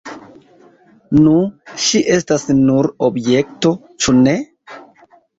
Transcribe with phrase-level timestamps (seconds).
[1.17, 1.33] Nu,
[1.83, 3.73] ŝi estas nur objekto,
[4.07, 4.35] ĉu ne?